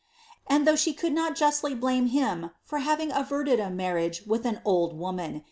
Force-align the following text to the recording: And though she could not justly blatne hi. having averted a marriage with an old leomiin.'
And 0.47 0.65
though 0.65 0.75
she 0.75 0.93
could 0.95 1.13
not 1.13 1.35
justly 1.35 1.75
blatne 1.75 2.07
hi. 2.07 2.49
having 2.79 3.11
averted 3.11 3.59
a 3.59 3.69
marriage 3.69 4.23
with 4.25 4.47
an 4.47 4.59
old 4.65 4.99
leomiin.' 4.99 5.39